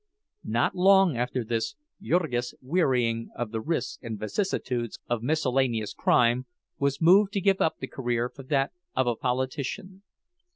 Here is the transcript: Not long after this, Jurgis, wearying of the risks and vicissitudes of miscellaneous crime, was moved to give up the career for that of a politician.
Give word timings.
Not 0.49 0.73
long 0.75 1.15
after 1.15 1.43
this, 1.43 1.75
Jurgis, 2.01 2.55
wearying 2.59 3.29
of 3.35 3.51
the 3.51 3.61
risks 3.61 3.99
and 4.01 4.17
vicissitudes 4.17 4.97
of 5.07 5.21
miscellaneous 5.21 5.93
crime, 5.93 6.47
was 6.79 6.99
moved 7.01 7.33
to 7.33 7.39
give 7.39 7.61
up 7.61 7.77
the 7.77 7.85
career 7.85 8.27
for 8.27 8.41
that 8.41 8.71
of 8.95 9.05
a 9.05 9.15
politician. 9.15 10.01